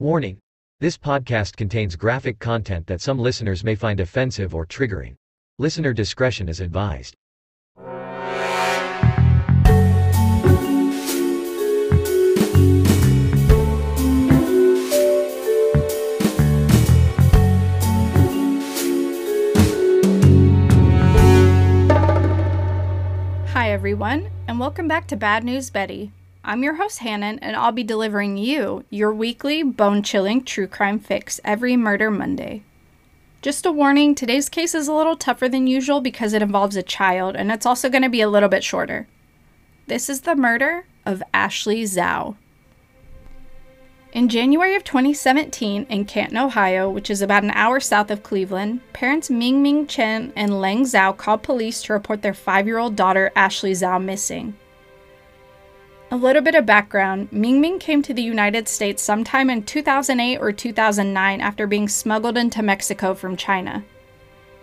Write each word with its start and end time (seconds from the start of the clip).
Warning 0.00 0.40
this 0.80 0.98
podcast 0.98 1.56
contains 1.56 1.94
graphic 1.94 2.40
content 2.40 2.88
that 2.88 3.00
some 3.00 3.16
listeners 3.16 3.62
may 3.62 3.76
find 3.76 4.00
offensive 4.00 4.52
or 4.52 4.66
triggering. 4.66 5.14
Listener 5.60 5.92
discretion 5.92 6.48
is 6.48 6.58
advised. 6.58 7.14
Hi, 23.52 23.70
everyone, 23.70 24.28
and 24.48 24.58
welcome 24.58 24.88
back 24.88 25.06
to 25.06 25.16
Bad 25.16 25.44
News 25.44 25.70
Betty. 25.70 26.10
I'm 26.46 26.62
your 26.62 26.74
host, 26.74 26.98
Hannon, 26.98 27.38
and 27.38 27.56
I'll 27.56 27.72
be 27.72 27.82
delivering 27.82 28.36
you 28.36 28.84
your 28.90 29.14
weekly 29.14 29.62
bone 29.62 30.02
chilling 30.02 30.44
true 30.44 30.66
crime 30.66 30.98
fix 30.98 31.40
every 31.42 31.74
Murder 31.74 32.10
Monday. 32.10 32.62
Just 33.40 33.64
a 33.64 33.72
warning 33.72 34.14
today's 34.14 34.50
case 34.50 34.74
is 34.74 34.86
a 34.86 34.92
little 34.92 35.16
tougher 35.16 35.48
than 35.48 35.66
usual 35.66 36.02
because 36.02 36.34
it 36.34 36.42
involves 36.42 36.76
a 36.76 36.82
child, 36.82 37.34
and 37.34 37.50
it's 37.50 37.64
also 37.64 37.88
going 37.88 38.02
to 38.02 38.10
be 38.10 38.20
a 38.20 38.28
little 38.28 38.50
bit 38.50 38.62
shorter. 38.62 39.08
This 39.86 40.10
is 40.10 40.20
the 40.20 40.36
murder 40.36 40.84
of 41.06 41.22
Ashley 41.32 41.84
Zhao. 41.84 42.36
In 44.12 44.28
January 44.28 44.74
of 44.74 44.84
2017, 44.84 45.86
in 45.88 46.04
Canton, 46.04 46.36
Ohio, 46.36 46.90
which 46.90 47.08
is 47.08 47.22
about 47.22 47.42
an 47.42 47.52
hour 47.52 47.80
south 47.80 48.10
of 48.10 48.22
Cleveland, 48.22 48.80
parents 48.92 49.30
Ming 49.30 49.62
Ming 49.62 49.86
Chen 49.86 50.30
and 50.36 50.60
Liang 50.60 50.82
Zhao 50.82 51.16
called 51.16 51.42
police 51.42 51.82
to 51.84 51.94
report 51.94 52.20
their 52.20 52.34
five 52.34 52.66
year 52.66 52.76
old 52.76 52.96
daughter 52.96 53.32
Ashley 53.34 53.72
Zhao 53.72 54.02
missing. 54.02 54.54
A 56.14 56.24
little 56.24 56.42
bit 56.42 56.54
of 56.54 56.64
background 56.64 57.26
Ming 57.32 57.60
Ming 57.60 57.80
came 57.80 58.00
to 58.02 58.14
the 58.14 58.22
United 58.22 58.68
States 58.68 59.02
sometime 59.02 59.50
in 59.50 59.64
2008 59.64 60.38
or 60.38 60.52
2009 60.52 61.40
after 61.40 61.66
being 61.66 61.88
smuggled 61.88 62.38
into 62.38 62.62
Mexico 62.62 63.14
from 63.14 63.36
China. 63.36 63.84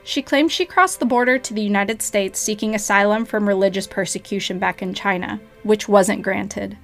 She 0.06 0.22
claimed 0.22 0.54
she 0.54 0.66
crossed 0.66 1.02
the 1.02 1.06
border 1.06 1.38
to 1.38 1.54
the 1.54 1.62
United 1.62 2.02
States 2.02 2.40
seeking 2.40 2.74
asylum 2.74 3.26
from 3.26 3.50
religious 3.50 3.86
persecution 3.86 4.60
back 4.60 4.82
in 4.82 4.94
China, 4.94 5.42
which 5.64 5.90
wasn't 5.90 6.22
granted. 6.22 6.78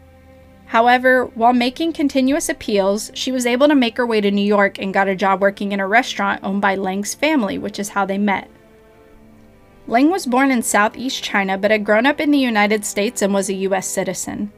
However, 0.66 1.28
while 1.28 1.54
making 1.54 1.94
continuous 1.94 2.50
appeals, 2.50 3.10
she 3.14 3.32
was 3.32 3.46
able 3.46 3.70
to 3.70 3.74
make 3.74 3.96
her 3.96 4.06
way 4.06 4.20
to 4.20 4.32
New 4.32 4.46
York 4.46 4.80
and 4.80 4.94
got 4.94 5.08
a 5.08 5.16
job 5.16 5.40
working 5.40 5.72
in 5.72 5.80
a 5.80 5.88
restaurant 5.88 6.44
owned 6.44 6.60
by 6.60 6.76
Lang's 6.76 7.16
family, 7.16 7.58
which 7.58 7.80
is 7.80 7.88
how 7.88 8.06
they 8.06 8.18
met. 8.18 8.50
Lang 9.88 10.10
was 10.12 10.26
born 10.26 10.52
in 10.52 10.62
southeast 10.62 11.24
China 11.24 11.58
but 11.58 11.72
had 11.72 11.86
grown 11.86 12.06
up 12.06 12.20
in 12.20 12.32
the 12.32 12.38
United 12.38 12.84
States 12.84 13.22
and 13.22 13.34
was 13.34 13.48
a 13.48 13.54
U.S. 13.54 13.88
citizen. 13.88 14.52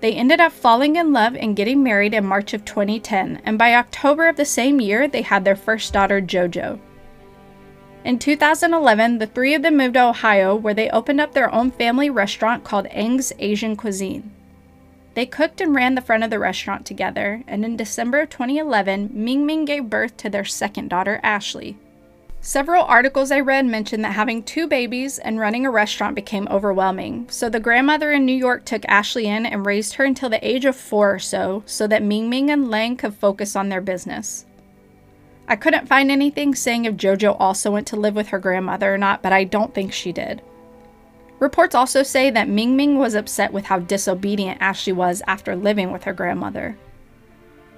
They 0.00 0.14
ended 0.14 0.40
up 0.40 0.52
falling 0.52 0.96
in 0.96 1.12
love 1.12 1.36
and 1.36 1.54
getting 1.54 1.82
married 1.82 2.14
in 2.14 2.24
March 2.24 2.54
of 2.54 2.64
2010, 2.64 3.42
and 3.44 3.58
by 3.58 3.74
October 3.74 4.28
of 4.28 4.36
the 4.36 4.46
same 4.46 4.80
year, 4.80 5.06
they 5.06 5.22
had 5.22 5.44
their 5.44 5.56
first 5.56 5.92
daughter, 5.92 6.20
JoJo. 6.22 6.78
In 8.02 8.18
2011, 8.18 9.18
the 9.18 9.26
three 9.26 9.54
of 9.54 9.60
them 9.60 9.76
moved 9.76 9.94
to 9.94 10.08
Ohio, 10.08 10.54
where 10.56 10.72
they 10.72 10.88
opened 10.88 11.20
up 11.20 11.34
their 11.34 11.52
own 11.52 11.70
family 11.70 12.08
restaurant 12.08 12.64
called 12.64 12.86
Eng's 12.90 13.30
Asian 13.38 13.76
Cuisine. 13.76 14.30
They 15.12 15.26
cooked 15.26 15.60
and 15.60 15.74
ran 15.74 15.96
the 15.96 16.00
front 16.00 16.24
of 16.24 16.30
the 16.30 16.38
restaurant 16.38 16.86
together, 16.86 17.42
and 17.46 17.62
in 17.62 17.76
December 17.76 18.20
of 18.20 18.30
2011, 18.30 19.10
Ming 19.12 19.44
Ming 19.44 19.66
gave 19.66 19.90
birth 19.90 20.16
to 20.18 20.30
their 20.30 20.46
second 20.46 20.88
daughter, 20.88 21.20
Ashley. 21.22 21.76
Several 22.42 22.84
articles 22.84 23.30
I 23.30 23.40
read 23.40 23.66
mentioned 23.66 24.02
that 24.02 24.14
having 24.14 24.42
two 24.42 24.66
babies 24.66 25.18
and 25.18 25.38
running 25.38 25.66
a 25.66 25.70
restaurant 25.70 26.14
became 26.14 26.48
overwhelming, 26.50 27.26
so 27.28 27.50
the 27.50 27.60
grandmother 27.60 28.12
in 28.12 28.24
New 28.24 28.34
York 28.34 28.64
took 28.64 28.82
Ashley 28.88 29.26
in 29.26 29.44
and 29.44 29.66
raised 29.66 29.94
her 29.94 30.04
until 30.04 30.30
the 30.30 30.46
age 30.46 30.64
of 30.64 30.74
four 30.74 31.14
or 31.14 31.18
so, 31.18 31.62
so 31.66 31.86
that 31.86 32.02
Ming 32.02 32.30
Ming 32.30 32.50
and 32.50 32.70
Lang 32.70 32.96
could 32.96 33.12
focus 33.12 33.54
on 33.54 33.68
their 33.68 33.82
business. 33.82 34.46
I 35.48 35.56
couldn't 35.56 35.86
find 35.86 36.10
anything 36.10 36.54
saying 36.54 36.86
if 36.86 36.94
JoJo 36.94 37.36
also 37.38 37.70
went 37.70 37.86
to 37.88 37.96
live 37.96 38.16
with 38.16 38.28
her 38.28 38.38
grandmother 38.38 38.94
or 38.94 38.98
not, 38.98 39.22
but 39.22 39.34
I 39.34 39.44
don't 39.44 39.74
think 39.74 39.92
she 39.92 40.10
did. 40.10 40.40
Reports 41.40 41.74
also 41.74 42.02
say 42.02 42.30
that 42.30 42.48
Ming 42.48 42.74
Ming 42.74 42.98
was 42.98 43.14
upset 43.14 43.52
with 43.52 43.66
how 43.66 43.80
disobedient 43.80 44.62
Ashley 44.62 44.94
was 44.94 45.22
after 45.26 45.54
living 45.54 45.92
with 45.92 46.04
her 46.04 46.14
grandmother. 46.14 46.78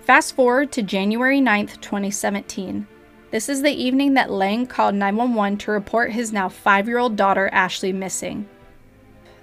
Fast 0.02 0.36
forward 0.36 0.70
to 0.72 0.82
January 0.82 1.40
9th, 1.40 1.80
2017. 1.80 2.86
This 3.32 3.48
is 3.48 3.62
the 3.62 3.72
evening 3.72 4.12
that 4.12 4.30
Lang 4.30 4.66
called 4.66 4.94
911 4.94 5.56
to 5.60 5.70
report 5.70 6.12
his 6.12 6.34
now 6.34 6.50
five 6.50 6.86
year 6.86 6.98
old 6.98 7.16
daughter 7.16 7.48
Ashley 7.50 7.90
missing. 7.90 8.46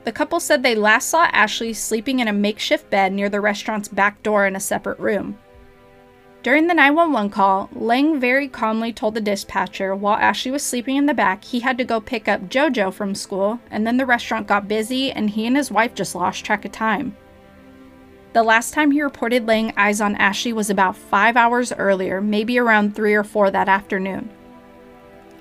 The 0.04 0.12
couple 0.12 0.40
said 0.40 0.62
they 0.62 0.76
last 0.76 1.10
saw 1.10 1.24
Ashley 1.32 1.74
sleeping 1.74 2.20
in 2.20 2.28
a 2.28 2.34
makeshift 2.34 2.92
bed 2.92 3.12
near 3.12 3.30
the 3.30 3.42
restaurant's 3.42 3.88
back 3.88 4.22
door 4.22 4.46
in 4.46 4.56
a 4.56 4.60
separate 4.60 5.00
room. 5.00 5.40
During 6.44 6.68
the 6.68 6.76
911 6.76 7.32
call, 7.32 7.68
Lang 7.74 8.20
very 8.20 8.48
calmly 8.48 8.94
told 8.94 9.16
the 9.16 9.22
dispatcher 9.22 9.96
while 9.96 10.18
Ashley 10.18 10.52
was 10.52 10.62
sleeping 10.62 10.96
in 10.96 11.08
the 11.08 11.16
back, 11.16 11.44
he 11.44 11.62
had 11.62 11.80
to 11.80 11.84
go 11.84 12.00
pick 12.00 12.28
up 12.28 12.48
JoJo 12.48 12.94
from 12.94 13.16
school, 13.16 13.60
and 13.72 13.88
then 13.88 13.98
the 13.98 14.06
restaurant 14.06 14.46
got 14.46 14.68
busy 14.68 15.12
and 15.12 15.32
he 15.32 15.48
and 15.48 15.58
his 15.58 15.72
wife 15.72 15.96
just 15.96 16.14
lost 16.14 16.46
track 16.46 16.64
of 16.64 16.72
time. 16.72 17.18
The 18.32 18.44
last 18.44 18.76
time 18.76 18.92
he 18.92 19.02
reported 19.02 19.48
laying 19.48 19.74
eyes 19.76 20.00
on 20.00 20.16
Ashley 20.16 20.54
was 20.54 20.70
about 20.70 20.96
five 20.96 21.36
hours 21.36 21.74
earlier, 21.74 22.22
maybe 22.22 22.60
around 22.60 22.96
3 22.96 23.16
or 23.16 23.24
4 23.24 23.50
that 23.52 23.68
afternoon. 23.68 24.30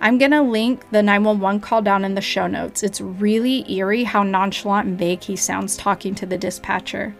I'm 0.00 0.16
going 0.16 0.30
to 0.30 0.40
link 0.40 0.88
the 0.90 1.02
911 1.02 1.60
call 1.60 1.82
down 1.82 2.04
in 2.04 2.14
the 2.14 2.20
show 2.20 2.46
notes. 2.46 2.82
It's 2.82 3.00
really 3.00 3.70
eerie 3.70 4.04
how 4.04 4.22
nonchalant 4.22 4.88
and 4.88 4.98
vague 4.98 5.22
he 5.22 5.36
sounds 5.36 5.76
talking 5.76 6.14
to 6.14 6.26
the 6.26 6.38
dispatcher. 6.38 7.14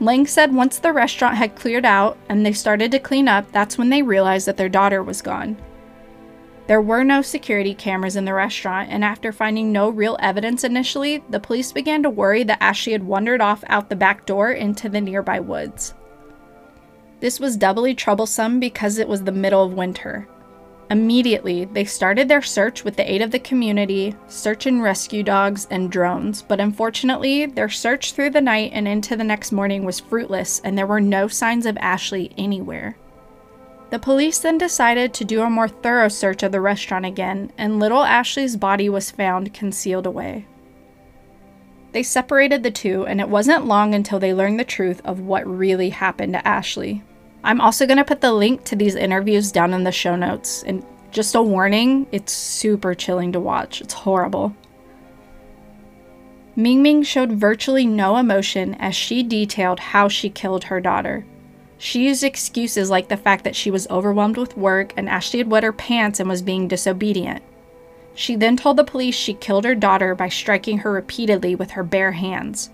Lang 0.00 0.26
said 0.26 0.54
once 0.54 0.78
the 0.78 0.92
restaurant 0.92 1.36
had 1.36 1.54
cleared 1.54 1.84
out 1.84 2.16
and 2.28 2.46
they 2.46 2.52
started 2.52 2.90
to 2.92 2.98
clean 2.98 3.28
up, 3.28 3.50
that's 3.52 3.76
when 3.76 3.90
they 3.90 4.02
realized 4.02 4.46
that 4.46 4.56
their 4.56 4.68
daughter 4.68 5.02
was 5.02 5.20
gone. 5.20 5.56
There 6.68 6.80
were 6.80 7.02
no 7.02 7.22
security 7.22 7.74
cameras 7.74 8.14
in 8.16 8.24
the 8.24 8.34
restaurant, 8.34 8.90
and 8.90 9.04
after 9.04 9.32
finding 9.32 9.72
no 9.72 9.88
real 9.88 10.16
evidence 10.20 10.62
initially, 10.62 11.22
the 11.28 11.40
police 11.40 11.72
began 11.72 12.02
to 12.04 12.10
worry 12.10 12.44
that 12.44 12.62
Ashley 12.62 12.92
had 12.92 13.02
wandered 13.02 13.40
off 13.40 13.64
out 13.66 13.88
the 13.88 13.96
back 13.96 14.26
door 14.26 14.52
into 14.52 14.88
the 14.88 15.00
nearby 15.00 15.40
woods. 15.40 15.94
This 17.20 17.40
was 17.40 17.56
doubly 17.56 17.94
troublesome 17.94 18.60
because 18.60 18.98
it 18.98 19.08
was 19.08 19.24
the 19.24 19.32
middle 19.32 19.64
of 19.64 19.74
winter. 19.74 20.28
Immediately, 20.90 21.64
they 21.64 21.84
started 21.84 22.28
their 22.28 22.42
search 22.42 22.84
with 22.84 22.96
the 22.96 23.10
aid 23.10 23.22
of 23.22 23.30
the 23.30 23.38
community, 23.38 24.14
search 24.28 24.66
and 24.66 24.82
rescue 24.82 25.22
dogs, 25.22 25.66
and 25.70 25.90
drones, 25.90 26.42
but 26.42 26.60
unfortunately, 26.60 27.46
their 27.46 27.68
search 27.68 28.12
through 28.12 28.30
the 28.30 28.40
night 28.40 28.72
and 28.74 28.86
into 28.86 29.16
the 29.16 29.24
next 29.24 29.52
morning 29.52 29.84
was 29.84 30.00
fruitless, 30.00 30.60
and 30.64 30.76
there 30.76 30.86
were 30.86 31.00
no 31.00 31.28
signs 31.28 31.64
of 31.64 31.76
Ashley 31.78 32.32
anywhere. 32.36 32.96
The 33.92 33.98
police 33.98 34.38
then 34.38 34.56
decided 34.56 35.12
to 35.12 35.24
do 35.26 35.42
a 35.42 35.50
more 35.50 35.68
thorough 35.68 36.08
search 36.08 36.42
of 36.42 36.50
the 36.50 36.62
restaurant 36.62 37.04
again, 37.04 37.52
and 37.58 37.78
little 37.78 38.02
Ashley's 38.02 38.56
body 38.56 38.88
was 38.88 39.10
found 39.10 39.52
concealed 39.52 40.06
away. 40.06 40.46
They 41.92 42.02
separated 42.02 42.62
the 42.62 42.70
two, 42.70 43.04
and 43.04 43.20
it 43.20 43.28
wasn't 43.28 43.66
long 43.66 43.94
until 43.94 44.18
they 44.18 44.32
learned 44.32 44.58
the 44.58 44.64
truth 44.64 45.02
of 45.04 45.20
what 45.20 45.46
really 45.46 45.90
happened 45.90 46.32
to 46.32 46.48
Ashley. 46.48 47.02
I'm 47.44 47.60
also 47.60 47.84
going 47.84 47.98
to 47.98 48.04
put 48.04 48.22
the 48.22 48.32
link 48.32 48.64
to 48.64 48.76
these 48.76 48.94
interviews 48.94 49.52
down 49.52 49.74
in 49.74 49.84
the 49.84 49.92
show 49.92 50.16
notes, 50.16 50.62
and 50.62 50.82
just 51.10 51.34
a 51.34 51.42
warning 51.42 52.06
it's 52.12 52.32
super 52.32 52.94
chilling 52.94 53.30
to 53.32 53.40
watch. 53.40 53.82
It's 53.82 53.92
horrible. 53.92 54.56
Ming 56.56 56.82
Ming 56.82 57.02
showed 57.02 57.32
virtually 57.32 57.84
no 57.84 58.16
emotion 58.16 58.72
as 58.76 58.94
she 58.94 59.22
detailed 59.22 59.80
how 59.80 60.08
she 60.08 60.30
killed 60.30 60.64
her 60.64 60.80
daughter. 60.80 61.26
She 61.84 62.06
used 62.06 62.22
excuses 62.22 62.90
like 62.90 63.08
the 63.08 63.16
fact 63.16 63.42
that 63.42 63.56
she 63.56 63.68
was 63.68 63.88
overwhelmed 63.90 64.36
with 64.36 64.56
work 64.56 64.92
and 64.96 65.08
Ashley 65.08 65.40
had 65.40 65.50
wet 65.50 65.64
her 65.64 65.72
pants 65.72 66.20
and 66.20 66.28
was 66.28 66.40
being 66.40 66.68
disobedient. 66.68 67.42
She 68.14 68.36
then 68.36 68.56
told 68.56 68.76
the 68.76 68.84
police 68.84 69.16
she 69.16 69.34
killed 69.34 69.64
her 69.64 69.74
daughter 69.74 70.14
by 70.14 70.28
striking 70.28 70.78
her 70.78 70.92
repeatedly 70.92 71.56
with 71.56 71.72
her 71.72 71.82
bare 71.82 72.12
hands. 72.12 72.70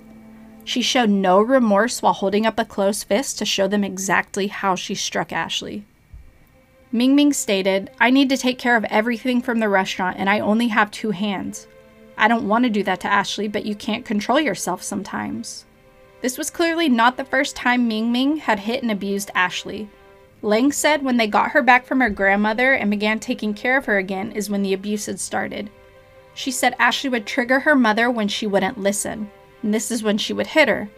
She 0.63 0.83
showed 0.83 1.09
no 1.09 1.41
remorse 1.41 2.03
while 2.03 2.13
holding 2.13 2.45
up 2.45 2.59
a 2.59 2.67
closed 2.67 3.07
fist 3.07 3.39
to 3.39 3.47
show 3.47 3.67
them 3.67 3.83
exactly 3.83 4.49
how 4.49 4.75
she 4.75 4.95
struck 4.95 5.33
Ashley. 5.33 5.87
Ming 6.93 7.17
Ming 7.17 7.33
stated, 7.33 7.91
I 7.99 8.11
need 8.11 8.29
to 8.29 8.37
take 8.37 8.59
care 8.59 8.77
of 8.77 8.85
everything 8.91 9.41
from 9.41 9.61
the 9.61 9.71
restaurant 9.71 10.19
and 10.19 10.29
I 10.29 10.41
only 10.41 10.69
have 10.69 10.91
two 10.91 11.13
hands. 11.13 11.67
I 12.19 12.29
don't 12.29 12.47
want 12.47 12.65
to 12.65 12.71
do 12.71 12.83
that 12.83 13.01
to 13.01 13.11
Ashley, 13.11 13.49
but 13.49 13.65
you 13.65 13.75
can't 13.75 14.05
control 14.05 14.39
yourself 14.39 14.83
sometimes. 14.83 15.65
This 16.21 16.37
was 16.37 16.51
clearly 16.51 16.89
not 16.89 17.17
the 17.17 17.25
first 17.25 17.55
time 17.55 17.87
Ming 17.87 18.11
Ming 18.11 18.39
had 18.39 18.61
hit 18.61 18.83
and 18.83 18.91
abused 18.91 19.31
Ashley. 19.35 19.89
Lang 20.43 20.73
said 20.73 21.05
when 21.05 21.17
they 21.17 21.27
got 21.27 21.51
her 21.51 21.63
back 21.63 21.87
from 21.87 22.01
her 22.01 22.11
grandmother 22.11 22.73
and 22.73 22.91
began 22.91 23.19
taking 23.19 23.55
care 23.55 23.77
of 23.77 23.87
her 23.87 23.99
again 23.99 24.33
is 24.33 24.51
when 24.51 24.63
the 24.63 24.73
abuse 24.73 25.07
had 25.07 25.21
started. 25.21 25.71
She 26.35 26.51
said 26.51 26.77
Ashley 26.79 27.11
would 27.11 27.27
trigger 27.27 27.61
her 27.61 27.75
mother 27.75 28.11
when 28.11 28.29
she 28.29 28.47
wouldn't 28.47 28.79
listen, 28.79 29.31
and 29.63 29.75
this 29.75 29.91
is 29.91 30.03
when 30.03 30.19
she 30.19 30.33
would 30.33 30.49
hit 30.49 30.69
her. 30.69 30.89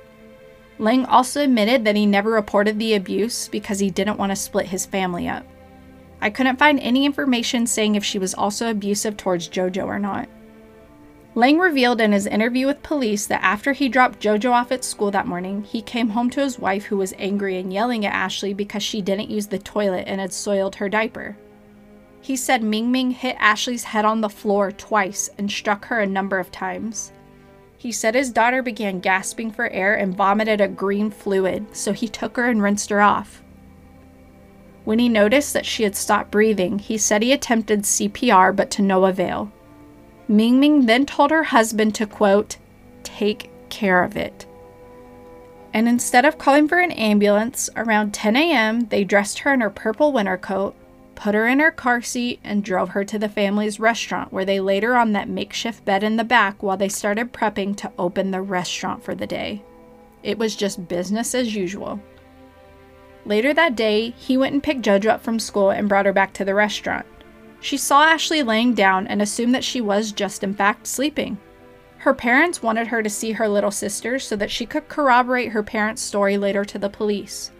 Lang 0.78 1.05
also 1.05 1.43
admitted 1.43 1.84
that 1.84 1.96
he 1.96 2.06
never 2.06 2.31
reported 2.31 2.78
the 2.78 2.94
abuse 2.94 3.49
because 3.49 3.78
he 3.78 3.90
didn't 3.90 4.19
want 4.19 4.32
to 4.32 4.37
split 4.37 4.66
his 4.66 4.87
family 4.87 5.28
up. 5.28 5.46
I 6.23 6.31
couldn't 6.31 6.58
find 6.58 6.78
any 6.81 7.05
information 7.05 7.66
saying 7.66 7.94
if 7.94 8.05
she 8.05 8.19
was 8.19 8.34
also 8.34 8.70
abusive 8.70 9.16
towards 9.16 9.49
JoJo 9.49 9.84
or 9.84 9.99
not. 9.99 10.28
Lang 11.40 11.58
revealed 11.58 12.02
in 12.02 12.12
his 12.12 12.26
interview 12.26 12.66
with 12.66 12.82
police 12.82 13.25
that 13.25 13.42
after 13.42 13.72
he 13.72 13.88
dropped 13.88 14.20
JoJo 14.20 14.52
off 14.52 14.70
at 14.70 14.84
school 14.84 15.10
that 15.12 15.26
morning, 15.26 15.62
he 15.62 15.81
came 15.81 16.10
home 16.10 16.28
to 16.28 16.40
his 16.42 16.58
wife 16.58 16.84
who 16.84 16.98
was 16.98 17.14
angry 17.16 17.58
and 17.58 17.72
yelling 17.72 18.04
at 18.04 18.12
Ashley 18.12 18.52
because 18.52 18.82
she 18.82 19.00
didn't 19.00 19.31
use 19.31 19.46
the 19.46 19.58
toilet 19.58 20.04
and 20.06 20.20
had 20.20 20.34
soiled 20.34 20.75
her 20.75 20.90
diaper. 20.90 21.38
He 22.20 22.37
said 22.37 22.62
Ming 22.62 22.92
Ming 22.92 23.12
hit 23.12 23.37
Ashley's 23.38 23.84
head 23.84 24.04
on 24.04 24.20
the 24.20 24.28
floor 24.28 24.70
twice 24.70 25.31
and 25.38 25.50
struck 25.50 25.87
her 25.87 26.00
a 26.00 26.06
number 26.06 26.38
of 26.38 26.52
times. 26.52 27.10
He 27.78 27.90
said 27.90 28.14
his 28.14 28.31
daughter 28.31 28.62
began 28.62 29.00
gasping 29.00 29.50
for 29.50 29.70
air 29.70 29.94
and 29.94 30.14
vomited 30.14 30.60
a 30.60 30.69
green 30.69 31.10
fluid, 31.10 31.75
so 31.75 31.94
he 31.94 32.06
took 32.06 32.37
her 32.37 32.50
and 32.50 32.62
rinsed 32.62 32.90
her 32.90 33.00
off. 33.00 33.42
When 34.84 34.98
he 34.98 35.08
noticed 35.08 35.54
that 35.54 35.64
she 35.64 35.84
had 35.84 35.96
stopped 35.96 36.31
breathing, 36.31 36.81
he 36.81 36.98
said 36.98 37.22
he 37.22 37.32
attempted 37.32 37.84
CPR 37.84 38.54
but 38.54 38.70
to 38.72 38.82
no 38.82 39.06
avail. 39.06 39.50
Ming 40.31 40.61
Ming 40.61 40.87
then 40.87 41.06
told 41.06 41.32
her 41.32 41.43
husband 41.43 41.93
to, 41.97 42.06
quote, 42.06 42.56
take 43.03 43.50
care 43.69 44.05
of 44.05 44.17
it. 44.17 44.47
And 45.75 45.88
instead 45.88 46.25
of 46.25 46.38
calling 46.38 46.69
for 46.69 46.79
an 46.79 46.93
ambulance, 46.93 47.69
around 47.75 48.15
10 48.15 48.37
a.m., 48.37 48.87
they 48.91 49.03
dressed 49.03 49.41
her 49.41 49.53
in 49.53 49.61
her 49.61 49.71
purple 49.71 50.12
winter 50.12 50.37
coat, 50.38 50.77
put 51.17 51.35
her 51.35 51.49
in 51.49 51.59
her 51.59 51.73
car 51.73 52.00
seat, 52.00 52.38
and 52.44 52.62
drove 52.62 52.91
her 52.91 53.05
to 53.06 53.19
the 53.19 53.29
family's 53.29 53.81
restaurant, 53.81 54.32
where 54.32 54.44
they 54.44 54.61
laid 54.61 54.85
her 54.85 54.97
on 54.97 55.11
that 55.15 55.29
makeshift 55.29 55.85
bed 55.85 56.05
in 56.05 56.15
the 56.17 56.23
back 56.23 56.62
while 56.62 56.76
they 56.76 56.88
started 56.88 57.33
prepping 57.33 57.76
to 57.79 57.91
open 57.99 58.31
the 58.31 58.41
restaurant 58.41 59.03
for 59.03 59.17
the 59.17 59.26
day. 59.26 59.65
It 60.23 60.38
was 60.38 60.55
just 60.55 60.87
business 60.87 61.35
as 61.35 61.56
usual. 61.56 61.99
Later 63.25 63.53
that 63.53 63.75
day, 63.75 64.11
he 64.11 64.37
went 64.37 64.53
and 64.53 64.62
picked 64.62 64.83
JoJo 64.83 65.09
up 65.09 65.25
from 65.25 65.41
school 65.41 65.71
and 65.71 65.88
brought 65.88 66.06
her 66.06 66.12
back 66.12 66.33
to 66.35 66.44
the 66.44 66.55
restaurant. 66.55 67.05
She 67.61 67.77
saw 67.77 68.05
Ashley 68.05 68.43
laying 68.43 68.75
down 68.75 69.07
and 69.07 69.21
assumed 69.21 69.55
that 69.55 69.65
she 69.65 69.81
was 69.81 70.12
just 70.12 70.43
in 70.43 70.55
fact 70.55 70.87
sleeping. 70.87 71.39
Her 71.99 72.15
parents 72.15 72.62
wanted 72.62 72.87
her 72.87 73.03
to 73.03 73.11
see 73.11 73.33
her 73.33 73.49
little 73.49 73.71
sister 73.71 74.19
so 74.19 74.35
that 74.37 74.51
she 74.51 74.65
could 74.65 74.89
corroborate 74.89 75.53
her 75.53 75.62
parents' 75.62 76.01
story 76.01 76.39
later 76.39 76.65
to 76.65 76.79
the 76.79 76.89
police. 76.89 77.51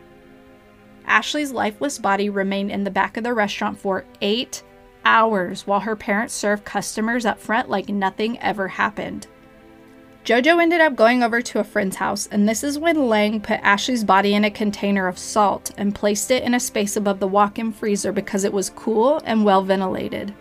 Ashley's 1.05 1.53
lifeless 1.53 1.99
body 1.99 2.31
remained 2.31 2.71
in 2.71 2.85
the 2.85 2.91
back 2.91 3.17
of 3.17 3.25
the 3.25 3.35
restaurant 3.35 3.79
for 3.79 4.07
eight 4.23 4.63
hours 5.05 5.67
while 5.67 5.81
her 5.81 5.97
parents 5.97 6.33
served 6.33 6.65
customers 6.65 7.27
up 7.27 7.39
front 7.39 7.69
like 7.69 7.89
nothing 7.89 8.39
ever 8.39 8.69
happened. 8.69 9.27
Jojo 10.25 10.61
ended 10.61 10.83
up 10.83 10.97
going 10.97 11.23
over 11.23 11.41
to 11.41 11.61
a 11.61 11.65
friend's 11.65 11.97
house, 11.97 12.29
and 12.31 12.47
this 12.47 12.63
is 12.63 12.79
when 12.79 13.09
Lang 13.09 13.41
put 13.41 13.59
Ashley's 13.63 14.05
body 14.05 14.35
in 14.35 14.45
a 14.45 14.51
container 14.51 15.09
of 15.09 15.19
salt 15.19 15.71
and 15.79 15.95
placed 15.95 16.31
it 16.31 16.43
in 16.43 16.53
a 16.53 16.61
space 16.61 16.95
above 16.95 17.21
the 17.21 17.27
walk 17.27 17.59
in 17.59 17.73
freezer 17.73 18.13
because 18.13 18.45
it 18.45 18.53
was 18.53 18.71
cool 18.71 19.23
and 19.25 19.45
well 19.45 19.63
ventilated. 19.63 20.35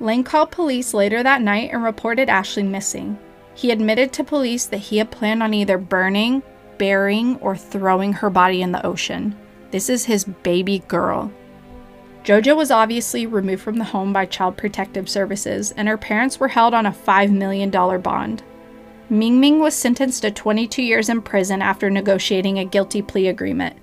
Lang 0.00 0.24
called 0.24 0.50
police 0.50 0.92
later 0.92 1.22
that 1.22 1.40
night 1.40 1.70
and 1.72 1.84
reported 1.84 2.28
Ashley 2.28 2.64
missing. 2.64 3.16
He 3.54 3.70
admitted 3.70 4.12
to 4.12 4.24
police 4.24 4.66
that 4.66 4.78
he 4.78 4.98
had 4.98 5.12
planned 5.12 5.42
on 5.42 5.54
either 5.54 5.78
burning, 5.78 6.42
burying, 6.76 7.36
or 7.36 7.56
throwing 7.56 8.12
her 8.12 8.28
body 8.28 8.60
in 8.60 8.72
the 8.72 8.84
ocean. 8.84 9.36
This 9.70 9.88
is 9.88 10.04
his 10.04 10.24
baby 10.24 10.80
girl. 10.88 11.32
Jojo 12.24 12.56
was 12.56 12.72
obviously 12.72 13.24
removed 13.24 13.62
from 13.62 13.78
the 13.78 13.84
home 13.84 14.12
by 14.12 14.26
Child 14.26 14.56
Protective 14.56 15.08
Services, 15.08 15.72
and 15.76 15.86
her 15.86 15.96
parents 15.96 16.40
were 16.40 16.48
held 16.48 16.74
on 16.74 16.86
a 16.86 16.90
$5 16.90 17.30
million 17.30 17.70
bond. 17.70 18.42
Ming 19.08 19.38
Ming 19.38 19.60
was 19.60 19.76
sentenced 19.76 20.22
to 20.22 20.32
22 20.32 20.82
years 20.82 21.08
in 21.08 21.22
prison 21.22 21.62
after 21.62 21.88
negotiating 21.88 22.58
a 22.58 22.64
guilty 22.64 23.02
plea 23.02 23.28
agreement. 23.28 23.76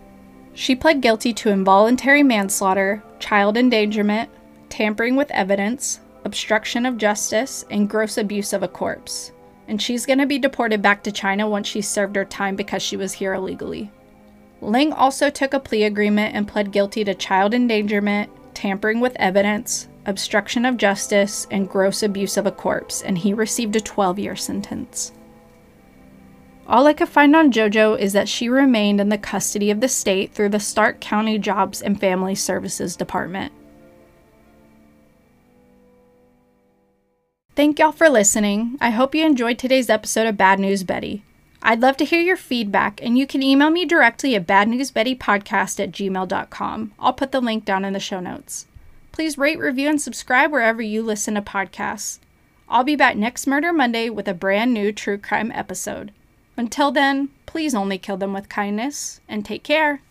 She 0.53 0.75
pled 0.75 1.01
guilty 1.01 1.31
to 1.33 1.49
involuntary 1.49 2.23
manslaughter, 2.23 3.01
child 3.19 3.55
endangerment, 3.55 4.29
tampering 4.67 5.15
with 5.15 5.31
evidence, 5.31 6.01
obstruction 6.25 6.85
of 6.85 6.97
justice, 6.97 7.63
and 7.71 7.89
gross 7.89 8.17
abuse 8.17 8.51
of 8.51 8.63
a 8.63 8.67
corpse. 8.67 9.31
And 9.69 9.81
she's 9.81 10.05
going 10.05 10.19
to 10.19 10.25
be 10.25 10.37
deported 10.37 10.81
back 10.81 11.03
to 11.03 11.11
China 11.11 11.47
once 11.47 11.69
she's 11.69 11.87
served 11.87 12.17
her 12.17 12.25
time 12.25 12.57
because 12.57 12.81
she 12.81 12.97
was 12.97 13.13
here 13.13 13.33
illegally. 13.33 13.91
Liang 14.59 14.91
also 14.91 15.29
took 15.29 15.53
a 15.53 15.59
plea 15.59 15.83
agreement 15.83 16.35
and 16.35 16.47
pled 16.49 16.71
guilty 16.73 17.05
to 17.05 17.15
child 17.15 17.53
endangerment, 17.53 18.29
tampering 18.53 18.99
with 18.99 19.15
evidence, 19.15 19.87
obstruction 20.05 20.65
of 20.65 20.77
justice, 20.77 21.47
and 21.49 21.69
gross 21.69 22.03
abuse 22.03 22.37
of 22.37 22.45
a 22.45 22.51
corpse, 22.51 23.01
and 23.01 23.17
he 23.17 23.33
received 23.33 23.75
a 23.75 23.81
12 23.81 24.19
year 24.19 24.35
sentence. 24.35 25.11
All 26.65 26.87
I 26.87 26.93
could 26.93 27.09
find 27.09 27.35
on 27.35 27.51
JoJo 27.51 27.99
is 27.99 28.13
that 28.13 28.29
she 28.29 28.47
remained 28.47 29.01
in 29.01 29.09
the 29.09 29.17
custody 29.17 29.69
of 29.69 29.81
the 29.81 29.89
state 29.89 30.33
through 30.33 30.49
the 30.49 30.59
Stark 30.59 31.01
County 31.01 31.37
Jobs 31.37 31.81
and 31.81 31.99
Family 31.99 32.35
Services 32.35 32.95
Department. 32.95 33.51
Thank 37.55 37.77
y'all 37.79 37.91
for 37.91 38.09
listening. 38.09 38.77
I 38.81 38.89
hope 38.89 39.13
you 39.13 39.25
enjoyed 39.25 39.59
today's 39.59 39.89
episode 39.89 40.25
of 40.25 40.37
Bad 40.37 40.59
News 40.59 40.83
Betty. 40.83 41.23
I'd 41.61 41.81
love 41.81 41.97
to 41.97 42.05
hear 42.05 42.19
your 42.19 42.35
feedback, 42.35 42.99
and 43.03 43.17
you 43.17 43.27
can 43.27 43.43
email 43.43 43.69
me 43.69 43.85
directly 43.85 44.35
at 44.35 44.47
badnewsbettypodcast 44.47 45.79
at 45.79 45.91
gmail.com. 45.91 46.93
I'll 46.97 47.13
put 47.13 47.31
the 47.31 47.41
link 47.41 47.63
down 47.63 47.85
in 47.85 47.93
the 47.93 47.99
show 47.99 48.19
notes. 48.19 48.65
Please 49.13 49.37
rate, 49.37 49.59
review, 49.59 49.89
and 49.89 50.01
subscribe 50.01 50.51
wherever 50.51 50.81
you 50.81 51.03
listen 51.03 51.35
to 51.35 51.41
podcasts. 51.41 52.17
I'll 52.67 52.83
be 52.83 52.95
back 52.95 53.15
next 53.15 53.45
Murder 53.45 53.71
Monday 53.71 54.09
with 54.09 54.27
a 54.27 54.33
brand 54.33 54.73
new 54.73 54.91
true 54.91 55.19
crime 55.19 55.51
episode. 55.53 56.11
Until 56.57 56.91
then, 56.91 57.29
please 57.45 57.75
only 57.75 57.99
kill 57.99 58.17
them 58.17 58.33
with 58.33 58.49
kindness, 58.49 59.21
and 59.29 59.45
take 59.45 59.63
care. 59.63 60.01